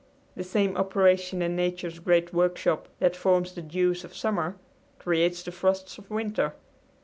[0.35, 4.55] The same operation in nature's great workshop that forms the dews of summer
[4.97, 6.55] creates the frosts of winter.